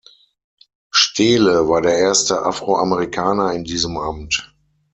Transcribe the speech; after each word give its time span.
Steele 0.89 1.69
war 1.69 1.83
der 1.83 1.95
erste 1.95 2.41
Afroamerikaner 2.41 3.53
in 3.53 3.63
diesem 3.63 3.97
Amt. 3.97 4.51